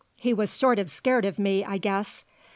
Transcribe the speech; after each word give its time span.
He 0.15 0.33
was 0.33 0.49
sort 0.49 0.79
of 0.79 0.89
scared 0.89 1.25
of 1.25 1.37
me, 1.37 1.63
I 1.63 1.77
guess. 1.77 2.23